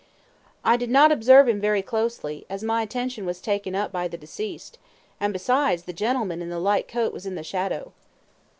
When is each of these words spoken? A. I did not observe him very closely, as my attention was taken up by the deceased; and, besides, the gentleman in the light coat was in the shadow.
A. 0.65 0.69
I 0.69 0.77
did 0.77 0.89
not 0.89 1.11
observe 1.11 1.47
him 1.47 1.61
very 1.61 1.83
closely, 1.83 2.43
as 2.49 2.63
my 2.63 2.81
attention 2.81 3.23
was 3.23 3.39
taken 3.39 3.75
up 3.75 3.91
by 3.91 4.07
the 4.07 4.17
deceased; 4.17 4.79
and, 5.19 5.31
besides, 5.31 5.83
the 5.83 5.93
gentleman 5.93 6.41
in 6.41 6.49
the 6.49 6.57
light 6.57 6.87
coat 6.87 7.13
was 7.13 7.27
in 7.27 7.35
the 7.35 7.43
shadow. 7.43 7.91